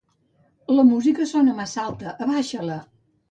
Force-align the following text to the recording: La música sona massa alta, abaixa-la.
La 0.77 0.85
música 0.91 1.27
sona 1.33 1.53
massa 1.59 1.83
alta, 1.89 2.17
abaixa-la. 2.27 2.79